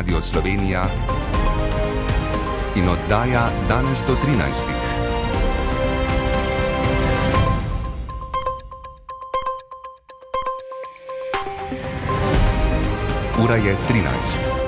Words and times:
Radio 0.00 0.20
Slovenija 0.20 0.84
in 2.74 2.88
oddaja 2.88 3.50
danes 3.68 4.04
do 4.06 4.14
13. 4.14 4.66
Ura 13.44 13.56
je 13.56 13.76
13. 13.88 14.59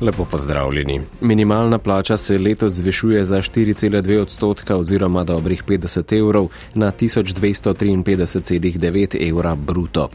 Lepo 0.00 0.24
pozdravljeni. 0.24 1.00
Minimalna 1.20 1.78
plača 1.78 2.16
se 2.16 2.38
letos 2.38 2.72
zvišuje 2.72 3.24
za 3.24 3.36
4,2 3.36 4.20
odstotka 4.20 4.76
oziroma 4.76 5.24
dobrih 5.24 5.64
50 5.64 6.18
evrov 6.18 6.48
na 6.74 6.92
1253,9 6.92 9.28
evra 9.28 9.54
bruto. 9.54 10.08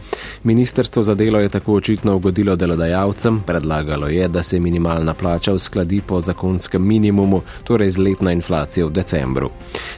Ministrstvo 0.44 1.04
za 1.04 1.16
delo 1.16 1.40
je 1.40 1.50
tako 1.50 1.74
očitno 1.74 2.16
ugodilo 2.16 2.56
delodajalcem, 2.56 3.42
predlagalo 3.48 4.08
je, 4.08 4.28
da 4.28 4.44
se 4.44 4.60
minimalna 4.60 5.14
plača 5.14 5.54
uskladi 5.54 6.02
po 6.08 6.22
zakonskem 6.22 6.88
minimumu, 6.88 7.42
torej 7.64 7.90
z 7.90 7.98
letno 7.98 8.32
inflacijo 8.32 8.88
v 8.88 8.92
decembru. 8.92 9.50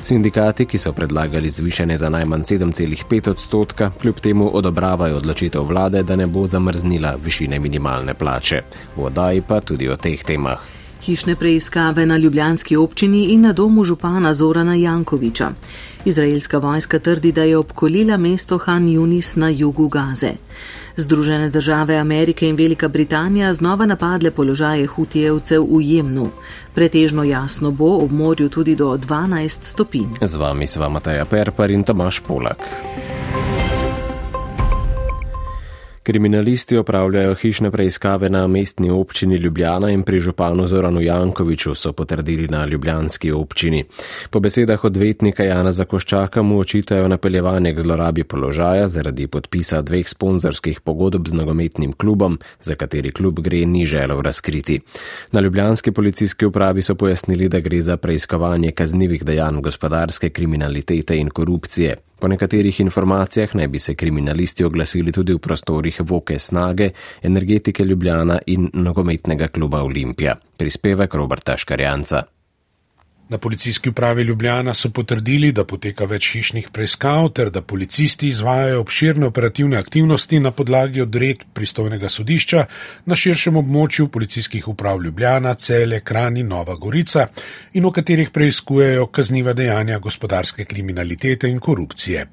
Sindikati, 0.04 0.66
ki 0.66 0.78
so 0.78 0.94
predlagali 0.94 1.50
zvišanje 1.50 1.98
za 1.98 2.10
najmanj 2.10 2.42
7,5 2.42 3.30
odstotka, 3.30 3.92
kljub 4.02 4.20
temu 4.20 4.50
odobravajo 4.54 5.18
odločitev 5.18 5.64
vlade, 5.64 6.04
da 6.04 6.16
ne 6.16 6.28
bo 6.28 6.48
zamrznila 6.48 7.16
višine 7.24 7.60
minimalne 7.60 8.14
plače. 8.14 8.62
V 8.96 9.04
oddaji 9.04 9.42
pa 9.42 9.62
tudi 9.62 9.71
o 9.92 9.96
teh 9.96 10.24
temah. 10.24 10.60
Hišne 11.02 11.36
preiskave 11.36 12.06
na 12.06 12.18
ljubljanski 12.18 12.76
občini 12.78 13.24
in 13.34 13.42
na 13.42 13.54
domu 13.54 13.84
župana 13.84 14.34
Zorana 14.34 14.76
Jankoviča. 14.76 15.52
Izraelska 16.06 16.58
vojska 16.58 17.00
trdi, 17.00 17.32
da 17.32 17.44
je 17.44 17.58
obkolila 17.58 18.18
mesto 18.18 18.58
Han 18.58 18.88
Yunis 18.88 19.38
na 19.38 19.50
jugu 19.50 19.88
Gaze. 19.88 20.32
Združene 20.98 21.50
države 21.50 21.96
Amerike 21.96 22.50
in 22.50 22.56
Velika 22.56 22.88
Britanija 22.88 23.54
znova 23.54 23.86
napadle 23.86 24.32
položaje 24.32 24.88
hutijevcev 24.88 25.62
v 25.62 25.82
Jemnu. 25.82 26.30
Pretežno 26.74 27.24
jasno 27.24 27.72
bo 27.72 27.98
ob 28.04 28.12
morju 28.12 28.50
tudi 28.50 28.76
do 28.76 28.98
12 28.98 29.62
stopinj. 29.62 30.10
Z 30.22 30.36
vami 30.36 30.68
sva 30.68 30.90
Mataja 30.90 31.26
Perpar 31.26 31.72
in 31.72 31.84
Tomaš 31.84 32.20
Polak. 32.20 32.58
Kriminalisti 36.04 36.78
opravljajo 36.78 37.36
hišne 37.36 37.72
preiskave 37.72 38.30
na 38.30 38.48
mestni 38.48 38.90
občini 38.90 39.36
Ljubljana 39.36 39.90
in 39.90 40.04
pri 40.04 40.20
županu 40.20 40.68
Zoranu 40.68 41.02
Jankoviču 41.02 41.76
so 41.76 41.94
potrdili 41.94 42.48
na 42.48 42.66
ljubljanski 42.66 43.32
občini. 43.32 43.84
Po 44.30 44.40
besedah 44.40 44.84
odvetnika 44.84 45.44
Jana 45.44 45.72
Zakoščaka 45.72 46.42
mu 46.42 46.60
očitajo 46.60 47.08
napeljevanje 47.08 47.74
k 47.74 47.80
zlorabi 47.80 48.24
položaja 48.24 48.88
zaradi 48.88 49.28
podpisa 49.28 49.82
dveh 49.82 50.08
sponzorskih 50.08 50.82
pogodb 50.82 51.28
z 51.28 51.34
nogometnim 51.34 51.94
klubom, 51.94 52.40
za 52.62 52.76
kateri 52.76 53.12
klub 53.12 53.40
gre 53.40 53.66
ni 53.66 53.86
želel 53.86 54.22
razkriti. 54.22 54.82
Na 55.32 55.40
ljubljanski 55.40 55.92
policijski 55.92 56.46
upravi 56.46 56.82
so 56.82 56.96
pojasnili, 56.96 57.50
da 57.50 57.60
gre 57.60 57.82
za 57.82 57.98
preiskovanje 57.98 58.72
kaznivih 58.72 59.24
dejanj 59.24 59.62
gospodarske 59.62 60.30
kriminalitete 60.30 61.18
in 61.18 61.30
korupcije. 61.30 62.11
Po 62.22 62.28
nekaterih 62.28 62.80
informacijah 62.80 63.56
naj 63.58 63.68
bi 63.68 63.80
se 63.80 63.96
kriminalisti 63.96 64.64
oglasili 64.64 65.12
tudi 65.12 65.34
v 65.34 65.40
prostorih 65.42 65.96
Voke 66.06 66.40
Snage, 66.40 66.92
energetike 67.22 67.84
Ljubljana 67.84 68.38
in 68.46 68.70
nogometnega 68.74 69.48
kluba 69.48 69.82
Olimpija. 69.84 70.36
Prispevek 70.58 71.16
Roberta 71.16 71.58
Škarjanca. 71.58 72.24
Na 73.32 73.38
policijski 73.38 73.90
upravi 73.90 74.24
Ljubljana 74.24 74.74
so 74.74 74.90
potrdili, 74.90 75.52
da 75.56 75.64
poteka 75.64 76.04
več 76.06 76.26
hišnih 76.34 76.66
preiskav 76.76 77.30
ter 77.38 77.50
da 77.50 77.62
policisti 77.62 78.28
izvajajo 78.28 78.82
obširne 78.82 79.30
operativne 79.30 79.78
aktivnosti 79.80 80.40
na 80.40 80.52
podlagi 80.52 81.02
odred 81.02 81.46
pristojnega 81.54 82.10
sodišča 82.10 82.66
na 83.06 83.16
širšem 83.16 83.62
območju 83.62 84.10
policijskih 84.12 84.68
uprav 84.68 85.00
Ljubljana, 85.06 85.54
Cele, 85.54 86.02
Krani, 86.04 86.44
Nova 86.44 86.76
Gorica 86.76 87.30
in 87.74 87.88
v 87.88 87.94
katerih 88.02 88.36
preiskujejo 88.36 89.08
kazniva 89.08 89.56
dejanja 89.56 90.04
gospodarske 90.04 90.66
kriminalitete 90.66 91.48
in 91.48 91.64
korupcije. 91.64 92.28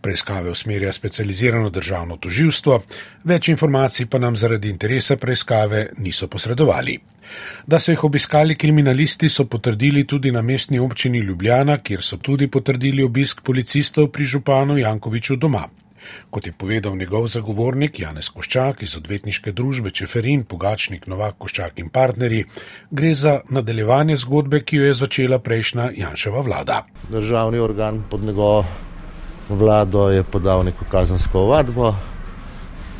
Preiskave 0.00 0.50
usmerja 0.50 0.92
specializirano 0.92 1.70
državno 1.70 2.20
toživstvo, 2.20 2.82
več 3.24 3.48
informacij 3.48 4.06
pa 4.06 4.18
nam 4.18 4.36
zaradi 4.36 4.68
interesa 4.68 5.16
preiskave 5.16 5.86
niso 5.96 6.28
posredovali. 6.28 7.00
Da 7.66 7.80
so 7.80 7.92
jih 7.92 8.04
obiskali 8.04 8.54
kriminalisti, 8.54 9.28
so 9.28 9.44
potrdili 9.44 10.06
tudi 10.06 10.32
na 10.32 10.42
mestni 10.42 10.78
občini 10.78 11.18
Ljubljana, 11.18 11.78
kjer 11.78 12.02
so 12.02 12.16
tudi 12.16 12.50
potrdili 12.50 13.02
obisk 13.02 13.42
policistov 13.42 14.08
pri 14.08 14.24
županu 14.24 14.78
Jankoviču 14.78 15.36
doma. 15.36 15.66
Kot 16.30 16.46
je 16.46 16.52
povedal 16.52 16.96
njegov 16.96 17.26
zagovornik 17.26 18.00
Janez 18.00 18.28
Koščak 18.30 18.82
iz 18.82 18.96
odvetniške 18.96 19.52
družbe 19.52 19.90
Čeferin, 19.90 20.44
Pogačnik, 20.44 21.06
Novak, 21.06 21.38
Koščak 21.38 21.80
in 21.82 21.88
partnerji, 21.90 22.44
gre 22.90 23.14
za 23.14 23.40
nadaljevanje 23.50 24.16
zgodbe, 24.22 24.62
ki 24.62 24.76
jo 24.76 24.90
je 24.90 24.94
začela 24.94 25.38
prejšnja 25.38 25.90
Janševa 25.96 26.42
vlada. 26.46 26.84
Državni 27.10 27.58
organ 27.58 28.02
pod 28.10 28.22
njegovo 28.24 28.64
vlado 29.48 30.08
je 30.10 30.22
podal 30.22 30.64
neko 30.64 30.84
kazansko 30.90 31.40
ovadbo. 31.40 31.94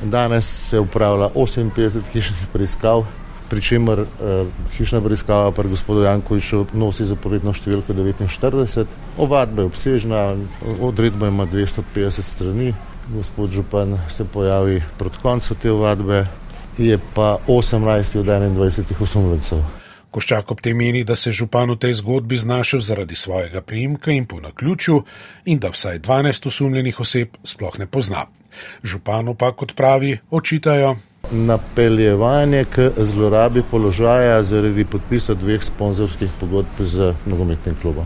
Danes 0.02 0.50
se 0.68 0.80
upravlja 0.80 1.28
58 1.34 2.02
hišnih 2.12 2.48
preiskav 2.52 3.06
pri 3.50 3.60
čemer 3.60 4.00
eh, 4.00 4.46
hišna 4.76 5.00
preiskava 5.00 5.50
pri 5.50 5.68
gospodu 5.68 6.02
Jankoviču 6.02 6.66
nosi 6.72 7.06
zapovedno 7.06 7.52
številko 7.52 7.94
49. 7.94 8.86
Ovadba 9.18 9.62
je 9.62 9.70
obsežna, 9.70 10.22
odredba 10.80 11.30
ima 11.30 11.46
250 11.46 12.22
strani. 12.22 12.74
Gospod 13.06 13.52
Župan 13.54 13.94
se 14.10 14.24
pojavi 14.24 14.80
proti 14.98 15.18
koncu 15.22 15.54
te 15.54 15.70
ovadbe, 15.70 16.24
je 16.78 16.98
pa 17.14 17.36
18 17.46 18.18
od 18.18 18.26
21 18.26 19.02
osumljencev. 19.02 19.62
Koščak 20.10 20.50
ob 20.50 20.60
tem 20.64 20.78
meni, 20.78 21.04
da 21.04 21.14
se 21.16 21.30
župan 21.32 21.70
v 21.74 21.76
tej 21.76 21.98
zgodbi 22.00 22.38
znašel 22.40 22.80
zaradi 22.80 23.14
svojega 23.14 23.60
priimka 23.60 24.10
in 24.10 24.26
po 24.26 24.40
naključju 24.40 25.02
in 25.44 25.58
da 25.60 25.70
vsaj 25.70 26.00
12 26.00 26.48
osumljenih 26.48 27.00
oseb 27.00 27.36
sploh 27.44 27.78
ne 27.78 27.86
pozna. 27.86 28.26
Županu 28.82 29.34
pa, 29.34 29.52
kot 29.52 29.74
pravi, 29.76 30.16
očitajo, 30.30 30.96
napeljevanje 31.32 32.64
k 32.64 32.90
zlorabi 32.96 33.62
položaja 33.70 34.42
zaradi 34.42 34.84
podpisa 34.84 35.34
dveh 35.34 35.62
sponzorskih 35.62 36.30
pogodb 36.40 36.80
z 36.80 37.12
nogometnim 37.26 37.74
klubom. 37.82 38.04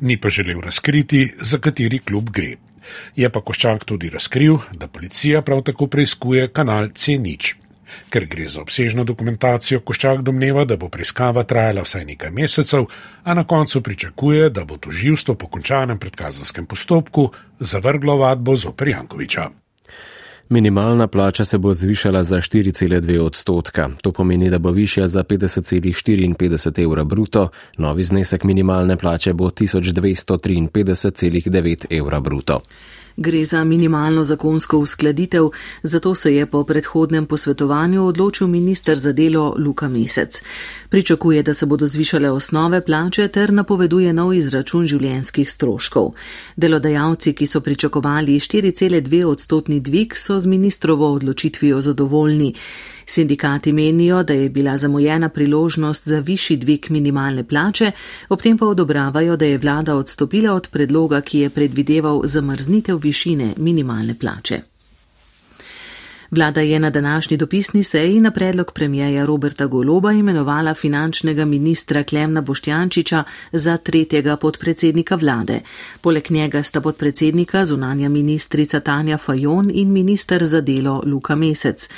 Ni 0.00 0.16
pa 0.16 0.28
želel 0.28 0.60
razkriti, 0.60 1.34
za 1.40 1.58
kateri 1.58 1.98
klub 1.98 2.30
gre. 2.30 2.56
Je 3.16 3.28
pa 3.30 3.40
Koščank 3.40 3.84
tudi 3.84 4.10
razkril, 4.10 4.58
da 4.72 4.88
policija 4.88 5.42
prav 5.42 5.62
tako 5.62 5.86
preizkuje 5.86 6.48
kanal 6.48 6.88
C0. 6.88 7.54
Ker 8.10 8.26
gre 8.26 8.48
za 8.48 8.62
obsežno 8.62 9.04
dokumentacijo, 9.04 9.80
Koščak 9.80 10.22
domneva, 10.26 10.64
da 10.64 10.76
bo 10.76 10.88
preiskava 10.88 11.44
trajala 11.44 11.84
vsaj 11.86 12.04
nekaj 12.08 12.30
mesecev, 12.30 12.86
a 13.24 13.34
na 13.34 13.44
koncu 13.44 13.82
pričakuje, 13.82 14.50
da 14.50 14.64
bo 14.64 14.76
toživstvo 14.76 15.34
po 15.34 15.46
končanem 15.46 15.98
predkazanskem 15.98 16.66
postopku 16.66 17.30
zavrglo 17.60 18.16
vadbo 18.16 18.56
zoper 18.56 18.88
Jankoviča. 18.88 19.50
Minimalna 20.52 21.06
plača 21.06 21.44
se 21.44 21.58
bo 21.58 21.74
zvišala 21.74 22.24
za 22.24 22.36
4,2 22.36 23.20
odstotka. 23.20 23.90
To 24.02 24.12
pomeni, 24.12 24.50
da 24.50 24.58
bo 24.58 24.70
višja 24.70 25.08
za 25.08 25.24
50,54 25.24 26.84
evra 26.84 27.04
bruto, 27.04 27.48
novi 27.78 28.02
znesek 28.02 28.44
minimalne 28.44 28.96
plače 28.96 29.32
bo 29.32 29.50
1253,9 29.50 31.84
evra 31.90 32.20
bruto. 32.20 32.60
Gre 33.16 33.44
za 33.44 33.64
minimalno 33.64 34.24
zakonsko 34.24 34.78
uskladitev, 34.78 35.50
zato 35.82 36.14
se 36.14 36.34
je 36.34 36.46
po 36.46 36.64
predhodnem 36.64 37.26
posvetovanju 37.26 38.06
odločil 38.06 38.46
minister 38.46 38.98
za 38.98 39.12
delo 39.12 39.54
Luka 39.58 39.88
Mesec. 39.88 40.42
Pričakuje, 40.88 41.42
da 41.42 41.54
se 41.54 41.66
bodo 41.66 41.86
zvišale 41.86 42.30
osnove 42.30 42.84
plače 42.84 43.28
ter 43.28 43.52
napoveduje 43.52 44.12
nov 44.12 44.34
izračun 44.34 44.86
življenskih 44.86 45.50
stroškov. 45.50 46.12
Delodajalci, 46.56 47.32
ki 47.32 47.46
so 47.46 47.60
pričakovali 47.60 48.40
4,2 48.40 49.24
odstotni 49.24 49.80
dvig, 49.80 50.16
so 50.16 50.40
z 50.40 50.46
ministrovo 50.46 51.12
odločitvijo 51.12 51.80
zadovoljni. 51.80 52.54
Sindikati 53.06 53.72
menijo, 53.72 54.22
da 54.22 54.32
je 54.32 54.50
bila 54.50 54.76
zamujena 54.76 55.28
priložnost 55.28 56.08
za 56.08 56.18
višji 56.18 56.56
dvig 56.56 56.86
minimalne 56.90 57.44
plače, 57.44 57.90
ob 58.28 58.42
tem 58.42 58.58
pa 58.58 58.66
odobravajo, 58.66 59.36
da 59.36 59.44
je 59.44 59.58
vlada 59.58 59.96
odstopila 59.96 60.54
od 60.54 60.68
predloga, 60.68 61.20
ki 61.20 61.38
je 61.38 61.50
predvideval 61.50 62.20
zamrznitev 62.24 62.96
višine 62.96 63.54
minimalne 63.56 64.18
plače. 64.18 64.71
Vlada 66.32 66.60
je 66.60 66.78
na 66.78 66.90
današnji 66.90 67.36
dopisni 67.36 67.84
seji 67.84 68.20
na 68.20 68.30
predlog 68.30 68.72
premijeja 68.72 69.26
Roberta 69.26 69.66
Goloba 69.66 70.12
imenovala 70.12 70.74
finančnega 70.74 71.44
ministra 71.44 72.04
Klemna 72.04 72.40
Boštjančiča 72.40 73.24
za 73.52 73.76
tretjega 73.76 74.36
podpredsednika 74.36 75.14
vlade. 75.14 75.60
Poleg 76.00 76.30
njega 76.30 76.62
sta 76.62 76.80
podpredsednika 76.80 77.64
zunanja 77.64 78.08
ministrica 78.08 78.80
Tanja 78.80 79.18
Fajon 79.18 79.70
in 79.74 79.92
minister 79.92 80.44
za 80.44 80.60
delo 80.60 81.02
Luka 81.06 81.34
Mesec. 81.34 81.88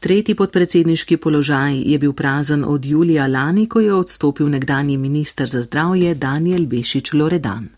Tretji 0.00 0.34
podpredsedniški 0.34 1.16
položaj 1.16 1.80
je 1.80 1.98
bil 1.98 2.12
prazen 2.12 2.64
od 2.64 2.84
julija 2.84 3.26
lani, 3.26 3.68
ko 3.68 3.80
je 3.80 3.94
odstopil 3.94 4.48
nekdani 4.48 4.96
minister 4.96 5.48
za 5.48 5.62
zdravje 5.62 6.14
Daniel 6.14 6.66
Bešič 6.66 7.12
Loredan. 7.12 7.68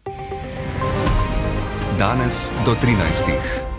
Danes 1.98 2.50
do 2.64 2.76
13. 2.82 3.75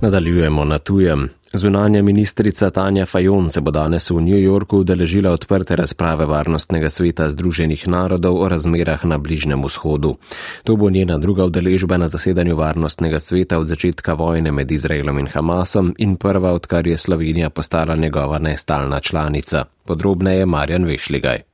Nadaljujemo 0.00 0.64
na 0.64 0.78
tujem. 0.78 1.28
Zunanja 1.52 2.02
ministrica 2.02 2.70
Tanja 2.70 3.06
Fajon 3.06 3.50
se 3.50 3.60
bo 3.60 3.70
danes 3.70 4.10
v 4.10 4.20
New 4.20 4.38
Yorku 4.38 4.78
udeležila 4.78 5.30
odprte 5.30 5.76
razprave 5.76 6.26
Varnostnega 6.26 6.90
sveta 6.90 7.28
Združenih 7.28 7.88
narodov 7.88 8.40
o 8.40 8.48
razmerah 8.48 9.04
na 9.04 9.18
Bližnem 9.18 9.64
vzhodu. 9.64 10.16
To 10.64 10.76
bo 10.76 10.90
njena 10.90 11.18
druga 11.18 11.44
udeležba 11.44 11.96
na 11.96 12.08
zasedanju 12.08 12.56
Varnostnega 12.56 13.20
sveta 13.20 13.58
od 13.58 13.66
začetka 13.66 14.14
vojne 14.14 14.52
med 14.52 14.70
Izraelom 14.70 15.18
in 15.18 15.26
Hamasom 15.26 15.94
in 15.98 16.16
prva, 16.16 16.52
odkar 16.52 16.86
je 16.86 16.96
Slovenija 16.96 17.50
postala 17.50 17.96
njegova 17.96 18.38
nestalna 18.38 19.00
članica. 19.00 19.64
Podrobneje 19.84 20.46
Marjan 20.46 20.84
Vešligaj. 20.84 21.49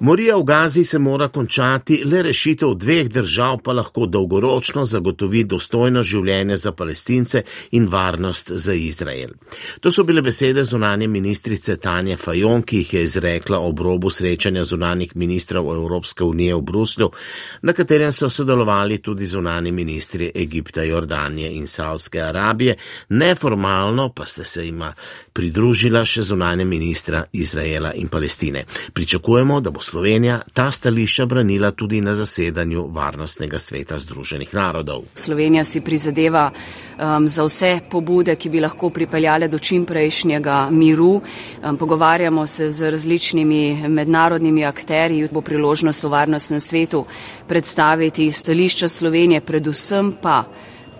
Morija 0.00 0.36
v 0.36 0.44
Gazi 0.44 0.84
se 0.84 0.98
mora 0.98 1.28
končati, 1.28 2.02
le 2.04 2.22
rešitev 2.22 2.70
dveh 2.74 3.08
držav 3.12 3.58
pa 3.64 3.72
lahko 3.72 4.06
dolgoročno 4.06 4.84
zagotovi 4.84 5.42
dostojno 5.44 6.00
življenje 6.02 6.56
za 6.56 6.72
palestince 6.72 7.42
in 7.76 7.88
varnost 7.92 8.52
za 8.54 8.72
Izrael. 8.72 9.34
To 9.80 9.92
so 9.92 10.04
bile 10.08 10.22
besede 10.22 10.64
zunanje 10.64 11.08
ministrice 11.08 11.76
Tanja 11.76 12.16
Fajon, 12.16 12.62
ki 12.62 12.80
jih 12.80 12.94
je 12.94 13.02
izrekla 13.02 13.58
ob 13.58 13.80
robu 13.80 14.10
srečanja 14.10 14.64
zunanih 14.64 15.12
ministrov 15.16 15.68
Evropske 15.74 16.24
unije 16.24 16.54
v 16.54 16.62
Bruslju, 16.62 17.10
na 17.62 17.76
katerem 17.76 18.12
so 18.12 18.30
sodelovali 18.30 19.02
tudi 19.04 19.26
zunani 19.26 19.72
ministri 19.72 20.32
Egipta, 20.34 20.82
Jordanije 20.82 21.52
in 21.52 21.66
Saudske 21.66 22.22
Arabije, 22.22 22.78
neformalno 23.08 24.08
pa 24.16 24.26
ste 24.26 24.44
se 24.44 24.66
ima 24.68 24.94
pridružila 25.32 26.04
še 26.04 26.22
zunanje 26.22 26.64
ministra 26.64 27.24
Izraela 27.32 27.92
in 27.94 28.08
Palestine. 28.08 28.64
Pričakujemo, 28.92 29.60
da 29.60 29.70
bo 29.70 29.89
Slovenija 29.90 30.40
ta 30.52 30.70
stališča 30.70 31.26
branila 31.26 31.70
tudi 31.70 32.00
na 32.00 32.14
zasedanju 32.14 32.86
Varnostnega 32.92 33.58
sveta 33.58 33.98
Združenih 33.98 34.54
narodov. 34.54 35.02
Slovenija 35.14 35.64
si 35.64 35.80
prizadeva 35.80 36.50
um, 36.50 37.28
za 37.28 37.42
vse 37.42 37.72
pobude, 37.90 38.36
ki 38.36 38.48
bi 38.48 38.60
lahko 38.62 38.90
pripeljale 38.94 39.48
do 39.48 39.58
čimprejšnjega 39.58 40.68
miru. 40.70 41.10
Um, 41.18 41.76
pogovarjamo 41.76 42.46
se 42.46 42.70
z 42.70 42.90
različnimi 42.90 43.88
mednarodnimi 43.88 44.64
akterji, 44.64 45.28
bo 45.32 45.42
priložnost 45.42 46.04
v 46.04 46.14
Varnostnem 46.14 46.60
svetu 46.60 47.04
predstaviti 47.48 48.32
stališča 48.32 48.88
Slovenije, 48.88 49.40
predvsem 49.40 50.12
pa 50.22 50.44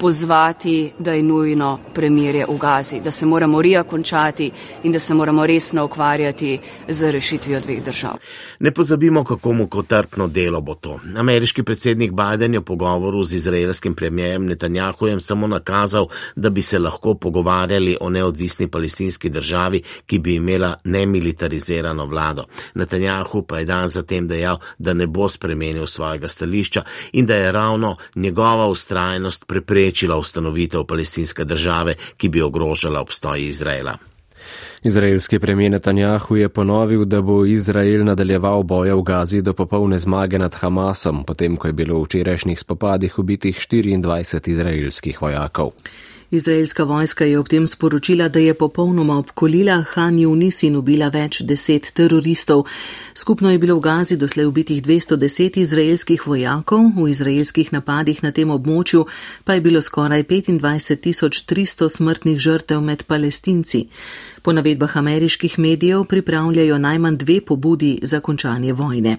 pozvati, 0.00 0.93
da 0.99 1.12
je 1.12 1.23
nujno 1.23 1.79
premirje 1.94 2.47
v 2.49 2.58
Gazi, 2.58 3.00
da 3.00 3.11
se 3.11 3.26
mora 3.26 3.47
morija 3.47 3.82
končati 3.82 4.50
in 4.82 4.93
da 4.93 4.99
se 4.99 5.14
moramo 5.14 5.47
resno 5.47 5.85
ukvarjati 5.85 6.58
z 6.88 7.11
rešitvijo 7.11 7.61
dveh 7.61 7.82
držav. 7.85 8.17
Ne 8.61 8.70
pozabimo, 8.70 9.25
kako 9.25 9.52
mu 9.52 9.67
kotrpno 9.67 10.29
delo 10.29 10.61
bo 10.61 10.75
to. 10.75 11.00
Ameriški 11.17 11.62
predsednik 11.62 12.12
Biden 12.12 12.55
je 12.55 12.61
v 12.61 12.64
pogovoru 12.64 13.23
z 13.25 13.35
izraelskim 13.35 13.94
premijem 13.94 14.47
Netanjahujem 14.47 15.20
samo 15.20 15.47
nakazal, 15.47 16.08
da 16.37 16.50
bi 16.50 16.62
se 16.62 16.79
lahko 16.79 17.14
pogovarjali 17.14 17.97
o 18.00 18.11
neodvisni 18.11 18.69
palestinski 18.69 19.29
državi, 19.29 19.82
ki 20.06 20.19
bi 20.19 20.35
imela 20.35 20.75
nemilitarizirano 20.85 22.06
vlado. 22.06 22.44
Netanjahu 22.75 23.43
pa 23.43 23.58
je 23.58 23.64
dan 23.64 23.88
zatem 23.88 24.29
dejal, 24.29 24.58
da 24.79 24.94
ne 24.94 25.06
bo 25.06 25.29
spremenil 25.29 25.87
svojega 25.87 26.29
stališča 26.29 26.82
in 27.12 27.26
da 27.26 27.35
je 27.35 27.52
ravno 27.52 27.97
njegova 28.14 28.67
ustrajnost 28.67 29.44
preprečila 29.47 29.90
preprečila 29.91 30.17
ustanovitev 30.17 30.85
palestinske 30.85 31.45
države, 31.45 31.95
ki 32.17 32.29
bi 32.29 32.43
ogrožala 32.43 33.01
obstoj 33.01 33.47
Izraela. 33.47 33.99
Izraelski 34.83 35.39
premijer 35.39 35.71
Netanjahu 35.71 36.37
je 36.37 36.49
ponovil, 36.49 37.05
da 37.05 37.21
bo 37.21 37.45
Izrael 37.45 38.05
nadaljeval 38.05 38.63
boja 38.63 38.95
v 38.95 39.03
Gazi 39.03 39.43
do 39.43 39.53
popolne 39.53 39.99
zmage 39.99 40.39
nad 40.39 40.55
Hamasom, 40.55 41.25
potem 41.25 41.57
ko 41.57 41.67
je 41.67 41.73
bilo 41.73 41.99
v 41.99 42.05
včerajšnjih 42.05 42.59
spopadih 42.59 43.19
ubitih 43.19 43.59
24 43.59 44.49
izraelskih 44.49 45.23
vojakov. 45.23 45.71
Izraelska 46.31 46.85
vojska 46.85 47.25
je 47.25 47.38
ob 47.38 47.49
tem 47.49 47.67
sporočila, 47.67 48.29
da 48.29 48.38
je 48.38 48.55
popolnoma 48.55 49.19
obkolila 49.19 49.85
Han 49.88 50.15
Yunis 50.15 50.62
in 50.67 50.77
ubila 50.77 51.09
več 51.09 51.41
deset 51.43 51.91
teroristov. 51.94 52.67
Skupno 53.15 53.50
je 53.50 53.59
bilo 53.59 53.75
v 53.77 53.81
Gazi 53.81 54.17
doslej 54.17 54.47
ubitih 54.47 54.82
210 54.82 55.59
izraelskih 55.59 56.27
vojakov, 56.27 56.93
v 56.97 57.09
izraelskih 57.11 57.73
napadih 57.73 58.23
na 58.23 58.31
tem 58.31 58.50
območju 58.50 59.06
pa 59.44 59.59
je 59.59 59.61
bilo 59.61 59.82
skoraj 59.82 60.23
25 60.23 61.43
300 61.50 61.88
smrtnih 61.88 62.38
žrtev 62.38 62.81
med 62.81 63.03
palestinci. 63.11 63.88
Po 64.43 64.53
navedbah 64.53 64.97
ameriških 64.97 65.59
medijev 65.59 66.05
pripravljajo 66.05 66.79
najmanj 66.79 67.17
dve 67.17 67.41
pobudi 67.41 67.99
za 68.03 68.21
končanje 68.21 68.73
vojne. 68.73 69.19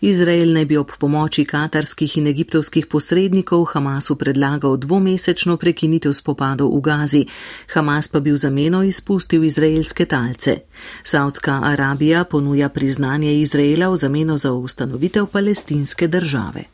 Izrael 0.00 0.52
naj 0.52 0.64
bi 0.64 0.76
ob 0.76 0.90
pomoči 0.98 1.42
katarskih 1.44 2.16
in 2.18 2.26
egiptovskih 2.26 2.86
posrednikov 2.86 3.64
Hamasu 3.72 4.14
predlagal 4.16 4.76
dvomesečno 4.76 5.56
prekinitev 5.56 6.12
spopadov 6.14 6.70
v 6.76 6.80
Gazi, 6.80 7.22
Hamas 7.74 8.08
pa 8.08 8.20
bi 8.20 8.30
v 8.30 8.36
zameno 8.38 8.82
izpustil 8.82 9.44
izraelske 9.44 10.06
talce. 10.06 10.58
Saudska 11.02 11.60
Arabija 11.64 12.24
ponuja 12.24 12.68
priznanje 12.68 13.40
Izraela 13.40 13.88
v 13.88 13.96
zameno 13.96 14.38
za 14.38 14.52
ustanovitev 14.52 15.26
palestinske 15.26 16.06
države. 16.06 16.64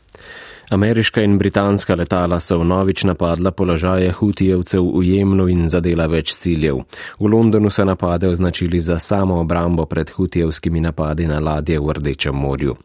Ameriška 0.69 1.21
in 1.21 1.37
britanska 1.37 1.95
letala 1.95 2.39
so 2.39 2.57
vnovič 2.57 3.03
napadla 3.03 3.51
položaje 3.51 4.11
hutijevcev 4.11 4.83
v 4.97 5.03
Jemnu 5.03 5.47
in 5.47 5.69
zadela 5.69 6.07
več 6.07 6.35
ciljev. 6.35 6.79
V 7.19 7.29
Londonu 7.29 7.69
so 7.69 7.85
napade 7.85 8.27
označili 8.27 8.79
za 8.79 8.99
samo 8.99 9.39
obrambo 9.39 9.85
pred 9.85 10.09
hutijevskimi 10.09 10.81
napadi 10.81 11.27
na 11.27 11.39
ladje 11.39 11.79
v 11.79 11.93
Rdečem 11.93 12.35
morju. 12.35 12.75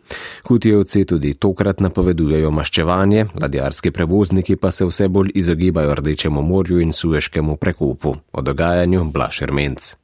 Hutijevci 0.48 1.04
tudi 1.04 1.34
tokrat 1.34 1.80
napovedujejo 1.80 2.50
maščevanje, 2.50 3.26
ladjarski 3.40 3.90
prevozniki 3.90 4.56
pa 4.56 4.70
se 4.70 4.84
vse 4.84 5.08
bolj 5.08 5.30
izogibajo 5.34 5.94
Rdečemu 5.94 6.42
morju 6.42 6.80
in 6.80 6.92
Sueškemu 6.92 7.56
prekopu. 7.56 8.16
O 8.32 8.42
dogajanju 8.42 9.04
Blašer 9.04 9.52
Menc. 9.52 9.99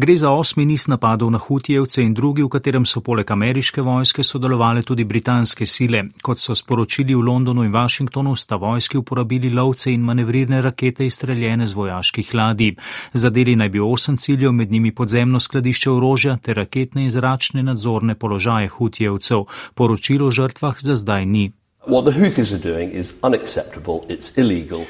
Gre 0.00 0.16
za 0.16 0.30
osmi 0.30 0.64
niz 0.64 0.86
napadov 0.88 1.30
na 1.30 1.38
Hutijevce 1.38 2.02
in 2.02 2.14
drugi, 2.14 2.42
v 2.42 2.48
katerem 2.48 2.86
so 2.88 3.02
poleg 3.04 3.30
ameriške 3.30 3.82
vojske 3.84 4.24
sodelovali 4.24 4.82
tudi 4.82 5.04
britanske 5.04 5.66
sile. 5.66 6.00
Kot 6.22 6.40
so 6.40 6.54
sporočili 6.54 7.14
v 7.14 7.20
Londonu 7.20 7.64
in 7.64 7.72
Washingtonu, 7.72 8.32
sta 8.36 8.56
vojski 8.56 8.96
uporabili 8.98 9.50
lovce 9.50 9.92
in 9.92 10.00
manevrirne 10.00 10.62
rakete 10.62 11.06
izstreljene 11.06 11.66
z 11.66 11.76
vojaških 11.76 12.34
ladij. 12.34 12.74
Zadeli 13.12 13.56
naj 13.56 13.68
bi 13.68 13.80
osem 13.80 14.16
ciljev, 14.16 14.52
med 14.52 14.72
njimi 14.72 14.94
podzemno 14.94 15.40
skladišče 15.40 15.90
orožja 15.90 16.36
ter 16.36 16.56
raketne 16.56 17.04
in 17.04 17.10
zračne 17.10 17.62
nadzorne 17.62 18.14
položaje 18.14 18.68
Hutijevcev. 18.68 19.44
Poročilo 19.74 20.26
o 20.26 20.30
žrtvah 20.30 20.76
za 20.80 20.94
zdaj 20.94 21.26
ni. 21.26 21.50
What 21.86 22.04
the 22.04 22.12
Houthis 22.12 22.52
are 22.52 22.58
doing 22.58 22.90
is 22.90 23.14
unacceptable, 23.22 24.04
it's 24.08 24.36
illegal. 24.36 24.84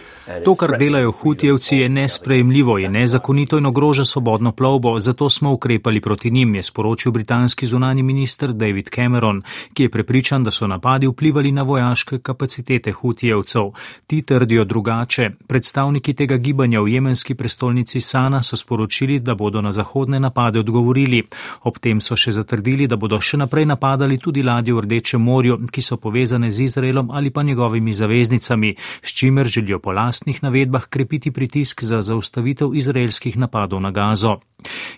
To, 0.45 0.55
kar 0.55 0.77
delajo 0.79 1.13
hutjevci, 1.13 1.77
je 1.77 1.89
nesprejemljivo, 1.89 2.79
je 2.79 2.89
nezakonito 2.89 3.59
in 3.59 3.67
ogroža 3.67 4.05
svobodno 4.05 4.53
plovbo, 4.53 4.99
zato 4.99 5.31
smo 5.31 5.53
ukrepali 5.53 6.01
proti 6.01 6.31
njim, 6.31 6.55
je 6.55 6.63
sporočil 6.63 7.13
britanski 7.13 7.67
zunani 7.67 8.03
minister 8.03 8.53
David 8.53 8.91
Cameron, 8.95 9.43
ki 9.75 9.83
je 9.83 9.89
prepričan, 9.91 10.45
da 10.45 10.51
so 10.51 10.67
napadi 10.67 11.07
vplivali 11.07 11.53
na 11.53 11.63
vojaške 11.63 12.19
kapacitete 12.19 12.93
hutjevcev. 12.93 13.63
Ti 14.07 14.23
trdijo 14.23 14.65
drugače. 14.65 15.31
Predstavniki 15.47 16.15
tega 16.15 16.37
gibanja 16.37 16.81
v 16.81 16.89
jemenski 16.89 17.35
prestolnici 17.35 18.01
Sana 18.01 18.43
so 18.43 18.57
sporočili, 18.57 19.19
da 19.19 19.35
bodo 19.35 19.61
na 19.61 19.73
zahodne 19.73 20.21
napade 20.21 20.59
odgovorili. 20.59 21.23
Ob 21.63 21.79
tem 21.79 22.01
so 22.01 22.17
še 22.17 22.33
zatrdili, 22.33 22.87
da 22.87 22.97
bodo 22.97 23.21
še 23.21 23.37
naprej 23.37 23.67
napadali 23.67 24.19
tudi 24.19 24.43
ladje 24.43 24.75
v 24.75 24.81
Rdečem 24.81 25.23
morju, 25.23 25.59
ki 25.73 25.83
so 25.83 25.97
povezane 25.97 26.51
z 26.51 26.61
Izraelom 26.61 26.80
ali 27.11 27.31
pa 27.31 27.43
njegovimi 27.43 27.93
zaveznicami, 27.93 28.75
s 29.03 29.15
čimer 29.15 29.47
želijo 29.47 29.79
polast 29.79 30.11
lastnih 30.11 30.43
navedbah 30.43 30.87
krepiti 30.87 31.31
pritisk 31.31 31.85
za 31.85 32.03
zaustavitev 32.03 32.75
izraelskih 32.75 33.39
napadov 33.39 33.81
na 33.81 33.91
Gazo. 33.91 34.41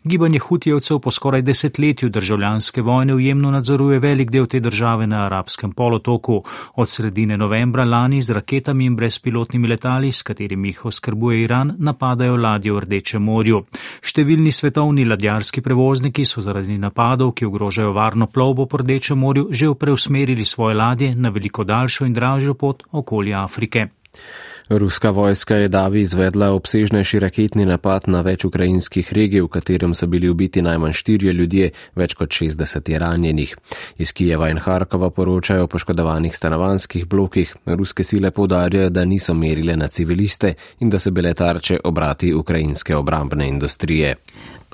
Gibanje 0.04 0.38
hutijevcev 0.38 0.98
po 0.98 1.10
skoraj 1.10 1.42
desetletju 1.42 2.08
državljanske 2.08 2.82
vojne 2.82 3.14
v 3.14 3.20
Jemnu 3.20 3.50
nadzoruje 3.50 3.98
velik 3.98 4.30
del 4.30 4.46
te 4.46 4.60
države 4.60 5.06
na 5.06 5.26
arabskem 5.26 5.72
polotoku. 5.72 6.42
Od 6.74 6.88
sredine 6.88 7.36
novembra 7.36 7.84
lani 7.84 8.22
z 8.22 8.30
raketami 8.30 8.84
in 8.84 8.96
brezpilotnimi 8.96 9.68
letali, 9.68 10.12
s 10.12 10.22
katerimi 10.22 10.68
jih 10.68 10.84
oskrbuje 10.84 11.42
Iran, 11.42 11.74
napadajo 11.78 12.36
ladje 12.36 12.72
v 12.72 12.80
Rdečem 12.80 13.22
morju. 13.22 13.62
Številni 14.02 14.52
svetovni 14.52 15.04
ladjarski 15.04 15.60
prevozniki 15.62 16.24
so 16.24 16.40
zaradi 16.40 16.78
napadov, 16.78 17.32
ki 17.32 17.46
ogrožajo 17.46 17.92
varno 17.92 18.26
plovbo 18.26 18.66
po 18.66 18.82
Rdečem 18.82 19.18
morju, 19.18 19.48
že 19.50 19.74
preusmerili 19.74 20.44
svoje 20.44 20.74
ladje 20.74 21.14
na 21.14 21.28
veliko 21.28 21.64
daljšo 21.72 22.06
in 22.08 22.14
dražjo 22.14 22.54
pot 22.54 22.84
okoli 22.92 23.34
Afrike. 23.34 23.88
Ruska 24.78 25.10
vojska 25.10 25.56
je 25.56 25.68
davi 25.68 26.00
izvedla 26.00 26.50
obsežnejši 26.50 27.18
raketni 27.18 27.66
napad 27.66 28.06
na 28.06 28.22
več 28.24 28.44
ukrajinskih 28.48 29.12
regij, 29.12 29.42
v 29.44 29.50
katerem 29.52 29.92
so 29.94 30.06
bili 30.08 30.30
ubiti 30.32 30.62
najmanj 30.62 30.94
štirje 30.96 31.32
ljudje, 31.32 31.66
več 31.96 32.14
kot 32.16 32.32
60 32.32 32.90
je 32.90 32.98
ranjenih. 32.98 33.52
Iz 33.98 34.12
Kijeva 34.16 34.48
in 34.48 34.62
Harkova 34.64 35.10
poročajo 35.10 35.66
o 35.66 35.68
poškodovanih 35.68 36.36
stanovanskih 36.36 37.04
blokih. 37.04 37.52
Ruske 37.66 38.04
sile 38.04 38.30
povdarjajo, 38.30 38.88
da 38.90 39.04
niso 39.04 39.34
merile 39.34 39.76
na 39.76 39.88
civiliste 39.88 40.54
in 40.80 40.90
da 40.90 40.98
so 40.98 41.10
bile 41.10 41.34
tarče 41.34 41.80
obrati 41.84 42.32
ukrajinske 42.32 42.96
obrambne 42.96 43.48
industrije. 43.48 44.16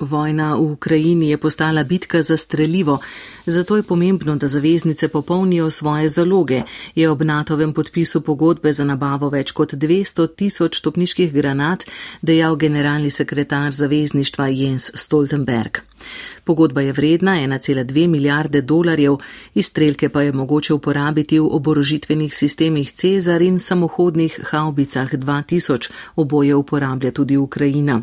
Vojna 0.00 0.54
v 0.54 0.78
Ukrajini 0.78 1.30
je 1.30 1.38
postala 1.38 1.82
bitka 1.84 2.22
za 2.22 2.36
streljivo, 2.36 2.98
zato 3.46 3.76
je 3.76 3.82
pomembno, 3.82 4.36
da 4.36 4.48
zaveznice 4.48 5.08
popolnijo 5.08 5.70
svoje 5.70 6.08
zaloge, 6.08 6.62
je 6.94 7.10
ob 7.10 7.22
NATO-vem 7.22 7.72
podpisu 7.72 8.20
pogodbe 8.20 8.72
za 8.72 8.84
nabavo 8.84 9.28
več 9.28 9.50
kot 9.50 9.74
200 9.88 10.28
tisoč 10.36 10.80
topniških 10.84 11.32
granat, 11.32 11.84
dejal 12.22 12.56
generalni 12.56 13.10
sekretar 13.10 13.72
zavezništva 13.72 14.48
Jens 14.48 14.90
Stoltenberg. 14.94 15.80
Pogodba 16.44 16.80
je 16.80 16.92
vredna 16.92 17.36
1,2 17.36 18.06
milijarde 18.06 18.60
dolarjev, 18.60 19.16
izstrelke 19.54 20.08
pa 20.08 20.22
je 20.22 20.32
mogoče 20.32 20.74
uporabiti 20.74 21.38
v 21.38 21.48
oborožitvenih 21.50 22.34
sistemih 22.34 22.92
Cezar 22.92 23.42
in 23.42 23.58
samohodnih 23.58 24.40
haubicah 24.50 25.14
2000, 25.14 25.90
oboje 26.16 26.54
uporablja 26.54 27.10
tudi 27.10 27.36
Ukrajina. 27.36 28.02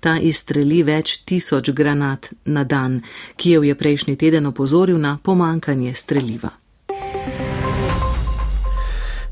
Ta 0.00 0.18
izstreli 0.18 0.82
več 0.82 1.22
tisoč 1.24 1.70
granat 1.70 2.32
na 2.44 2.64
dan. 2.64 3.02
Kijev 3.36 3.64
je 3.64 3.74
prejšnji 3.74 4.16
teden 4.16 4.46
opozoril 4.46 4.98
na 4.98 5.18
pomankanje 5.22 5.94
streliva. 5.94 6.65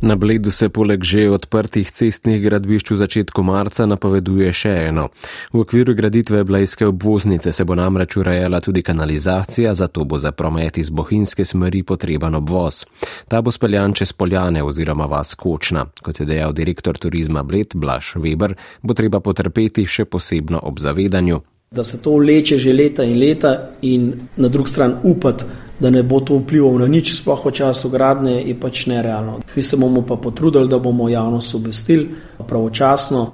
Na 0.00 0.16
Bledu 0.16 0.50
se 0.50 0.68
poleg 0.68 1.04
že 1.04 1.30
odprtih 1.30 1.90
cestnih 1.90 2.42
gradbišč 2.42 2.90
v 2.90 2.96
začetku 2.96 3.42
marca 3.42 3.86
napoveduje 3.86 4.50
še 4.52 4.72
eno. 4.90 5.08
V 5.52 5.62
okviru 5.62 5.94
graditve 5.94 6.44
Blejske 6.44 6.86
obvoznice 6.86 7.52
se 7.52 7.64
bo 7.64 7.74
namreč 7.74 8.16
urejala 8.16 8.60
tudi 8.60 8.82
kanalizacija, 8.82 9.74
zato 9.74 10.04
bo 10.04 10.18
za 10.18 10.32
promet 10.32 10.78
iz 10.78 10.90
bohinske 10.90 11.44
smeri 11.44 11.82
potreben 11.82 12.34
obvoz. 12.34 12.84
Ta 13.28 13.42
bo 13.42 13.52
speljan 13.52 13.94
čez 13.94 14.12
Poljane 14.12 14.62
oziroma 14.62 15.06
vas 15.06 15.34
Kočna. 15.34 15.86
Kot 16.02 16.20
je 16.20 16.26
dejal 16.26 16.52
direktor 16.52 16.98
turizma 16.98 17.42
Bled 17.42 17.74
Blaž 17.74 18.16
Weber, 18.16 18.54
bo 18.82 18.94
treba 18.94 19.20
potrpeti 19.20 19.86
še 19.86 20.04
posebno 20.04 20.60
ob 20.62 20.80
zavedanju. 20.80 21.40
Da 21.74 21.84
se 21.84 22.02
to 22.02 22.18
vleče 22.18 22.58
že 22.58 22.72
leta 22.72 23.02
in 23.02 23.18
leta 23.18 23.70
in 23.82 24.12
na 24.36 24.48
drug 24.48 24.68
stran 24.68 25.00
upati 25.02 25.44
da 25.78 25.90
ne 25.90 26.02
bo 26.02 26.20
to 26.20 26.38
vplivalo 26.38 26.78
na 26.78 26.86
nič, 26.86 27.14
sploh 27.14 27.46
v 27.46 27.52
času 27.52 27.88
gradnje, 27.90 28.42
je 28.46 28.54
pač 28.60 28.86
nerealno. 28.86 29.40
Mi 29.56 29.62
se 29.62 29.76
bomo 29.76 30.02
pa 30.02 30.16
potrudili, 30.16 30.68
da 30.68 30.78
bomo 30.78 31.08
javnost 31.08 31.54
obvestili 31.54 32.10
pravočasno. 32.46 33.32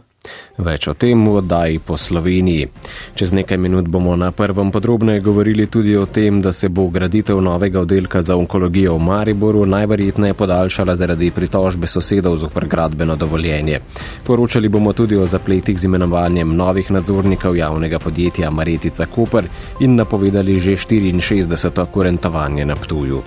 Več 0.61 0.91
o 0.91 0.93
tem 0.93 1.17
v 1.25 1.39
oddaji 1.41 1.79
po 1.81 1.97
Sloveniji. 1.97 2.69
Čez 3.17 3.33
nekaj 3.33 3.57
minut 3.57 3.87
bomo 3.89 4.13
na 4.17 4.29
prvem 4.29 4.69
podrobneje 4.69 5.23
govorili 5.25 5.65
tudi 5.73 5.97
o 5.97 6.05
tem, 6.05 6.43
da 6.45 6.53
se 6.53 6.69
bo 6.69 6.85
graditev 6.93 7.41
novega 7.41 7.81
oddelka 7.81 8.21
za 8.23 8.37
onkologijo 8.37 8.99
v 8.99 9.01
Mariboru 9.01 9.65
najverjetneje 9.65 10.37
podaljšala 10.37 10.97
zaradi 11.01 11.31
pritožbe 11.31 11.89
sosedov 11.89 12.37
z 12.37 12.45
opr 12.51 12.69
gradbeno 12.69 13.17
dovoljenje. 13.17 13.81
Poročali 14.27 14.69
bomo 14.69 14.93
tudi 14.93 15.17
o 15.17 15.27
zapletih 15.27 15.81
z 15.81 15.89
imenovanjem 15.89 16.53
novih 16.57 16.91
nadzornikov 16.91 17.57
javnega 17.57 17.99
podjetja 17.99 18.51
Maretica 18.51 19.07
Koper 19.07 19.49
in 19.81 19.97
napovedali 19.97 20.61
že 20.61 20.77
64. 20.77 21.87
kurentovanje 21.89 22.69
na 22.69 22.77
Ptuju. 22.77 23.23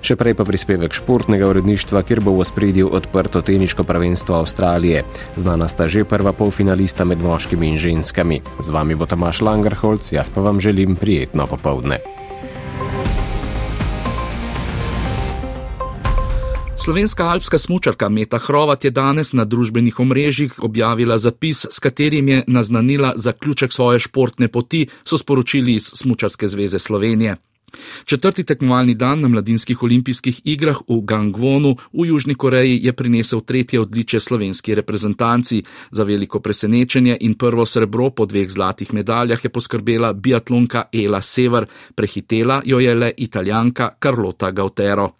Še 0.00 0.16
prej 0.16 0.32
pa 0.32 0.46
prispevek 0.48 0.96
športnega 0.96 1.44
uredništva, 1.44 2.00
kjer 2.08 2.22
bo 2.24 2.32
v 2.38 2.44
spredju 2.48 2.88
odprto 2.96 3.42
teniško 3.44 3.84
prvenstvo 3.84 4.38
Avstralije. 4.40 5.04
Znana 5.36 5.68
sta 5.68 5.88
že 5.92 6.06
prva 6.08 6.32
polfinalista 6.70 7.04
med 7.04 7.18
moškimi 7.18 7.68
in 7.68 7.78
ženskami. 7.78 8.40
Z 8.62 8.70
vami 8.70 8.94
bo 8.94 9.06
Tomaš 9.06 9.40
Langerholc, 9.40 10.12
jaz 10.12 10.30
pa 10.30 10.40
vam 10.40 10.60
želim 10.60 10.96
prijetno 10.96 11.46
popovdne. 11.46 11.98
Slovenska 16.84 17.24
alpska 17.26 17.58
smučarka 17.58 18.08
Meta 18.08 18.38
Hrovat 18.38 18.84
je 18.84 18.90
danes 18.90 19.32
na 19.32 19.44
družbenih 19.44 20.00
omrežjih 20.00 20.62
objavila 20.62 21.18
zapis, 21.18 21.66
s 21.70 21.78
katerim 21.78 22.28
je 22.28 22.44
naznanila 22.46 23.12
zaključek 23.16 23.72
svoje 23.72 23.98
športne 23.98 24.48
poti, 24.48 24.86
so 25.04 25.18
sporočili 25.18 25.74
iz 25.74 25.90
Smučarske 25.94 26.48
zveze 26.48 26.78
Slovenije. 26.78 27.36
Četrti 28.04 28.44
tekmovalni 28.44 28.94
dan 28.94 29.20
na 29.20 29.28
mladinskih 29.28 29.82
olimpijskih 29.82 30.40
igrah 30.44 30.80
v 30.88 31.00
Gangwonu 31.02 31.76
v 31.92 32.06
Južni 32.06 32.34
Koreji 32.34 32.80
je 32.82 32.92
prinesel 32.92 33.40
tretje 33.40 33.80
odličje 33.80 34.20
slovenski 34.20 34.74
reprezentanci. 34.74 35.62
Za 35.90 36.04
veliko 36.04 36.40
presenečenje 36.40 37.16
in 37.20 37.34
prvo 37.34 37.66
srebro 37.66 38.10
po 38.10 38.26
dveh 38.26 38.50
zlatih 38.50 38.94
medaljah 38.94 39.44
je 39.44 39.50
poskrbela 39.50 40.12
biatlonka 40.12 40.84
Ela 40.92 41.20
Sever, 41.20 41.66
prehitela 41.94 42.62
jo 42.64 42.78
je 42.78 42.94
le 42.94 43.12
italijanka 43.16 43.90
Carlota 44.02 44.50
Gautero. 44.50 45.10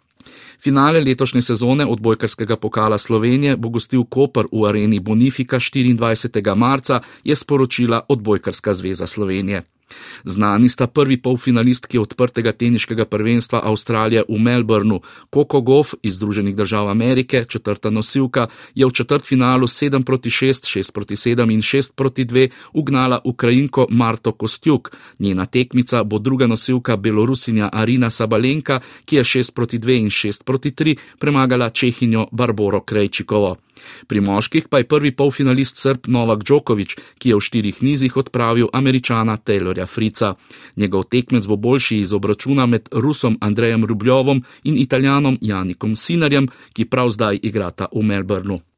Finale 0.61 0.99
letošnje 0.99 1.41
sezone 1.41 1.85
odbojkarskega 1.85 2.55
pokala 2.55 2.97
Slovenije 2.97 3.55
bo 3.57 3.69
gostil 3.69 4.03
Koper 4.03 4.45
v 4.51 4.65
areni 4.69 4.99
Bonifika 4.99 5.57
24. 5.57 6.55
marca, 6.55 7.01
je 7.23 7.35
sporočila 7.35 8.05
Odbojkarska 8.09 8.73
zveza 8.73 9.07
Slovenije. 9.07 9.63
Znani 10.23 10.69
sta 10.69 10.87
prvi 10.87 11.17
polfinalistki 11.21 11.99
odprtega 11.99 12.51
teniškega 12.51 13.05
prvenstva 13.05 13.61
Avstralije 13.63 14.23
v 14.29 14.39
Melbournu. 14.39 15.01
Coco 15.33 15.61
Goff 15.61 15.93
iz 16.03 16.15
Združenih 16.15 16.55
držav 16.55 16.89
Amerike, 16.89 17.43
četrta 17.43 17.89
nosilka, 17.89 18.47
je 18.75 18.85
v 18.85 18.91
četrt 18.91 19.25
finalu 19.25 19.67
7 19.67 20.03
proti 20.03 20.29
6, 20.29 20.67
6 20.77 20.93
proti 20.93 21.15
7 21.15 21.53
in 21.53 21.61
6 21.61 21.91
proti 21.95 22.25
2 22.25 22.49
ugnala 22.73 23.19
Ukrajinko 23.23 23.87
Marto 23.89 24.31
Kostjuk. 24.31 24.91
Njena 25.19 25.45
tekmica 25.45 26.03
bo 26.03 26.19
druga 26.19 26.47
nosilka 26.47 26.97
Belorusinja 26.97 27.69
Arina 27.73 28.09
Sabalenka, 28.09 28.79
ki 29.05 29.15
je 29.15 29.23
6 29.23 29.53
proti 29.53 29.79
2 29.79 29.99
in 29.99 30.09
6 30.09 30.43
proti 30.43 30.71
3 30.71 30.95
premagala 31.19 31.69
Čehinjo 31.69 32.27
Barboro 32.31 32.81
Krejčikovo. 32.81 33.57
Pri 34.07 34.21
moških 34.21 34.67
pa 34.69 34.81
je 34.81 34.87
prvi 34.87 35.11
polfinalist 35.11 35.77
Srb 35.77 36.07
Novak 36.07 36.43
Djokovic, 36.43 36.95
ki 37.19 37.29
je 37.29 37.35
v 37.35 37.45
štirih 37.47 37.83
nizih 37.83 38.17
odpravil 38.17 38.69
američana 38.73 39.37
Taylorja 39.37 39.85
Frica. 39.85 40.33
Njegov 40.75 41.03
tekmec 41.03 41.47
bo 41.47 41.55
boljši 41.55 41.99
iz 41.99 42.13
obračuna 42.13 42.65
med 42.65 42.89
Rusom 42.91 43.37
Andrejem 43.41 43.85
Rubljovom 43.85 44.43
in 44.63 44.77
Italijanom 44.77 45.37
Janikom 45.41 45.95
Sinarjem, 45.95 46.47
ki 46.73 46.85
prav 46.85 47.09
zdaj 47.09 47.39
igrata 47.43 47.87
v 47.93 48.03
Melbourneu. 48.03 48.70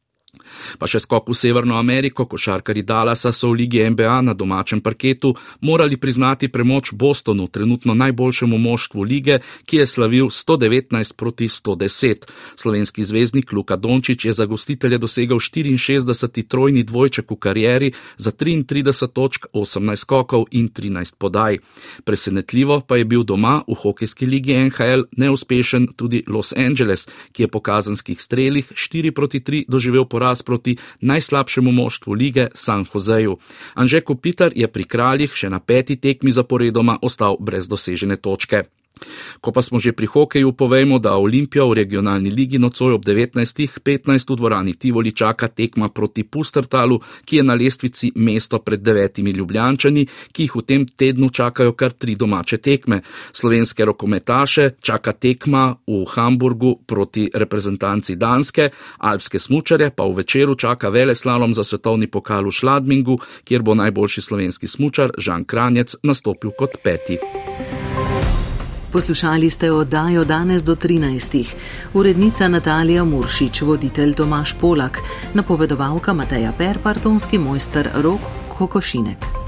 Pa 0.79 0.87
še 0.89 0.99
skok 1.03 1.29
v 1.29 1.35
Severno 1.37 1.77
Ameriko, 1.77 2.25
košarkari 2.25 2.83
Dallasa 2.83 3.31
so 3.31 3.51
v 3.51 3.63
ligi 3.63 3.83
NBA 3.89 4.21
na 4.21 4.33
domačem 4.33 4.81
parketu 4.81 5.33
morali 5.61 5.97
priznati 5.97 6.47
premoč 6.47 6.93
Bostonu, 6.93 7.47
trenutno 7.47 7.93
najboljšemu 7.93 8.57
moštvu 8.57 9.03
lige, 9.03 9.39
ki 9.65 9.83
je 9.83 9.87
slavil 9.87 10.29
119 10.29 11.15
proti 11.17 11.47
110. 11.47 12.27
Slovenski 12.55 13.03
zvezdnik 13.03 13.51
Luka 13.51 13.75
Dončić 13.75 14.25
je 14.25 14.33
za 14.33 14.45
gostitelje 14.45 14.97
dosegel 14.97 15.37
64. 15.37 16.47
trojni 16.47 16.83
dvojček 16.83 17.31
v 17.31 17.35
karieri 17.35 17.91
za 18.17 18.31
33 18.31 19.07
točk, 19.13 19.45
18 19.53 19.95
skokov 19.95 20.45
in 20.51 20.69
13 20.69 21.15
podaj. 21.17 21.57
Presenetljivo 22.03 22.81
pa 22.87 22.97
je 22.97 23.05
bil 23.05 23.23
doma 23.23 23.61
v 23.67 23.75
hokejski 23.75 24.25
ligi 24.25 24.55
NHL 24.55 25.07
neuspešen 25.17 25.87
tudi 25.95 26.23
Los 26.27 26.53
Angeles, 26.57 27.07
ki 27.31 27.43
je 27.43 27.47
po 27.47 27.59
kazanskih 27.59 28.21
strelih 28.21 28.71
4 28.71 29.11
proti 29.11 29.39
3 29.39 29.65
doživel 29.67 30.05
poraz 30.05 30.41
proti 30.41 30.62
najslabšemu 31.01 31.71
moštvu 31.71 32.13
lige 32.13 32.47
San 32.53 32.85
Joseju. 32.93 33.37
Anže 33.73 34.01
Kopitar 34.01 34.51
je 34.55 34.67
pri 34.67 34.83
kraljih 34.83 35.33
še 35.35 35.49
na 35.49 35.59
peti 35.59 35.95
tekmi 35.95 36.31
zaporedoma 36.31 36.97
ostal 37.01 37.37
brez 37.39 37.67
dosežene 37.67 38.15
točke. 38.15 38.63
Ko 39.41 39.51
pa 39.51 39.61
smo 39.61 39.79
že 39.79 39.93
pri 39.93 40.05
hokeju, 40.05 40.53
povejmo, 40.53 40.99
da 40.99 41.17
Olimpija 41.17 41.65
v 41.65 41.73
regionalni 41.83 42.29
ligi 42.29 42.59
nocoj 42.59 42.93
ob 42.93 43.05
19.15 43.05 44.31
v 44.31 44.35
dvorani 44.35 44.73
Tivoli 44.73 45.11
čaka 45.11 45.47
tekma 45.47 45.89
proti 45.89 46.23
Pustrtalu, 46.23 46.99
ki 47.25 47.37
je 47.37 47.43
na 47.43 47.53
lestvici 47.53 48.11
mesto 48.15 48.59
pred 48.59 48.81
devetimi 48.81 49.31
ljubljančani, 49.31 50.05
ki 50.31 50.47
jih 50.47 50.55
v 50.55 50.61
tem 50.61 50.85
tednu 50.85 51.29
čakajo 51.29 51.73
kar 51.73 51.91
tri 51.91 52.15
domače 52.15 52.57
tekme. 52.57 53.01
Slovenske 53.33 53.85
rokometaše 53.85 54.69
čaka 54.81 55.13
tekma 55.13 55.75
v 55.87 56.05
Hamburgu 56.15 56.75
proti 56.85 57.29
reprezentanci 57.33 58.15
Danske, 58.15 58.69
alpske 58.97 59.39
smučare 59.39 59.89
pa 59.89 60.03
v 60.03 60.23
večeru 60.23 60.55
čaka 60.55 60.89
vele 60.89 61.15
slalom 61.15 61.53
za 61.53 61.63
svetovni 61.63 62.07
pokal 62.07 62.47
v 62.47 62.51
Šladmingu, 62.51 63.19
kjer 63.43 63.61
bo 63.61 63.75
najboljši 63.75 64.21
slovenski 64.21 64.67
smučar 64.67 65.11
Žan 65.17 65.45
Kranjec 65.45 65.95
nastopil 66.03 66.51
kot 66.57 66.77
peti. 66.83 67.19
Poslušali 68.93 69.49
ste 69.49 69.71
oddajo 69.71 70.23
danes 70.23 70.63
do 70.63 70.75
13. 70.75 71.45
Urednica 71.93 72.47
Natalija 72.47 73.03
Muršič, 73.03 73.61
voditelj 73.61 74.13
Tomaš 74.13 74.53
Polak, 74.61 74.99
napovedovalka 75.33 76.13
Mateja 76.13 76.51
Per, 76.57 76.77
partonski 76.83 77.37
mojster 77.37 77.89
Rok 77.95 78.21
Kokošinek. 78.57 79.42